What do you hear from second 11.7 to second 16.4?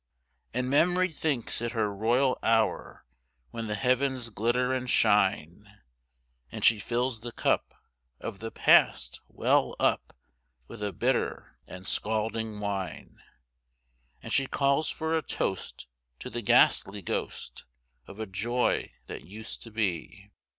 scalding wine. And she calls for a toast to